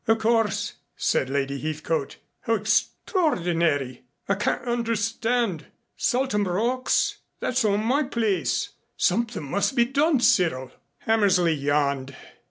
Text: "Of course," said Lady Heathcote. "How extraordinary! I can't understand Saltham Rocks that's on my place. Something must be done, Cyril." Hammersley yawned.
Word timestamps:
"Of 0.07 0.17
course," 0.17 0.73
said 0.95 1.29
Lady 1.29 1.59
Heathcote. 1.59 2.17
"How 2.39 2.55
extraordinary! 2.55 4.01
I 4.27 4.33
can't 4.33 4.63
understand 4.65 5.67
Saltham 5.95 6.47
Rocks 6.47 7.17
that's 7.39 7.63
on 7.63 7.83
my 7.85 8.01
place. 8.01 8.69
Something 8.97 9.43
must 9.43 9.75
be 9.75 9.85
done, 9.85 10.19
Cyril." 10.19 10.71
Hammersley 11.01 11.53
yawned. 11.53 12.15